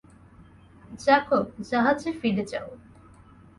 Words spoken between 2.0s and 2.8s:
ফিরে যাও।